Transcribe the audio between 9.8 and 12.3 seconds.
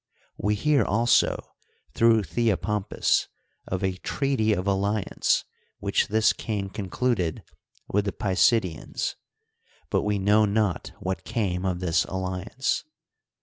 but we know hot what came of this al